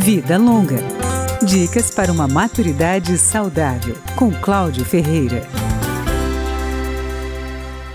[0.00, 0.78] Vida Longa.
[1.44, 5.46] Dicas para uma maturidade saudável, com Cláudio Ferreira.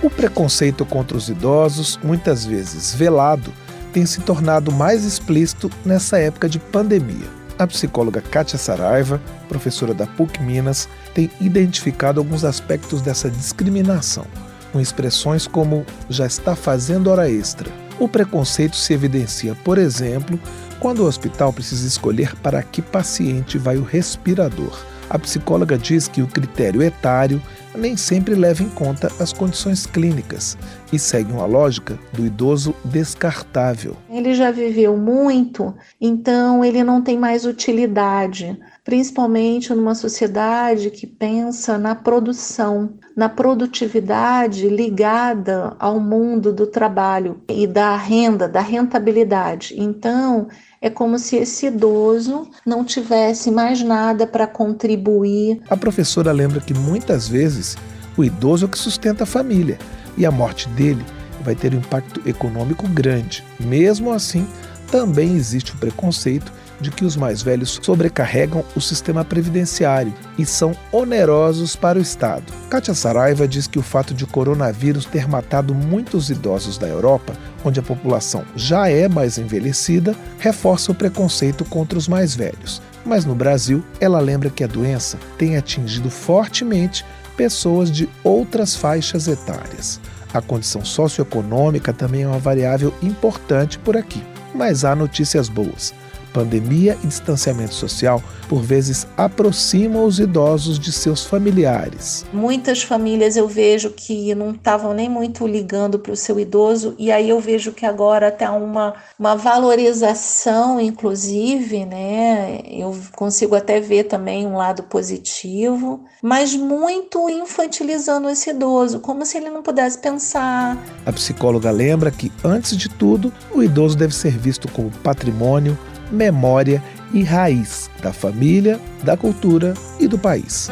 [0.03, 3.51] O preconceito contra os idosos, muitas vezes velado,
[3.91, 7.27] tem se tornado mais explícito nessa época de pandemia.
[7.57, 9.19] A psicóloga Kátia Saraiva,
[9.49, 14.27] professora da PUC Minas, tem identificado alguns aspectos dessa discriminação,
[14.71, 17.84] com expressões como já está fazendo hora extra.
[17.99, 20.39] O preconceito se evidencia, por exemplo,
[20.79, 24.77] quando o hospital precisa escolher para que paciente vai o respirador.
[25.09, 27.41] A psicóloga diz que o critério etário
[27.75, 30.57] nem sempre leva em conta as condições clínicas
[30.91, 33.95] e segue uma lógica do idoso descartável.
[34.15, 41.77] Ele já viveu muito, então ele não tem mais utilidade, principalmente numa sociedade que pensa
[41.77, 49.75] na produção, na produtividade ligada ao mundo do trabalho e da renda, da rentabilidade.
[49.77, 50.47] Então,
[50.81, 55.61] é como se esse idoso não tivesse mais nada para contribuir.
[55.69, 57.75] A professora lembra que muitas vezes
[58.15, 59.77] o idoso é o que sustenta a família
[60.17, 61.03] e a morte dele
[61.45, 63.43] vai ter um impacto econômico grande.
[63.59, 64.47] Mesmo assim,
[64.91, 70.75] também existe o preconceito de que os mais velhos sobrecarregam o sistema previdenciário e são
[70.91, 72.51] onerosos para o Estado.
[72.69, 77.33] Kátia Saraiva diz que o fato de o coronavírus ter matado muitos idosos da Europa,
[77.63, 82.81] onde a população já é mais envelhecida, reforça o preconceito contra os mais velhos.
[83.05, 89.27] Mas no Brasil, ela lembra que a doença tem atingido fortemente pessoas de outras faixas
[89.27, 89.99] etárias.
[90.33, 94.21] A condição socioeconômica também é uma variável importante por aqui.
[94.53, 95.93] Mas há notícias boas
[96.35, 102.25] pandemia e distanciamento social, por vezes aproximam os idosos de seus familiares.
[102.33, 107.09] Muitas famílias eu vejo que não estavam nem muito ligando para o seu idoso, e
[107.09, 112.59] aí eu vejo que agora está uma, uma valorização, inclusive, né?
[112.69, 119.37] Eu consigo até ver também um lado positivo, mas muito infantilizando esse idoso, como se
[119.37, 120.77] ele não pudesse pensar.
[121.05, 125.77] A psicóloga lembra que, antes de tudo, o idoso deve ser visto como patrimônio
[126.11, 126.81] memória
[127.13, 130.69] e raiz da família, da cultura e do país.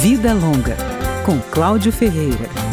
[0.00, 0.76] Vida Longa,
[1.24, 2.71] com Cláudio Ferreira.